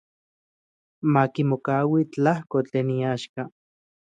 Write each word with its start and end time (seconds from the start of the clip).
Makimokaui 1.13 2.03
tlajko 2.13 2.57
tlen 2.67 2.87
iaxka. 2.99 3.41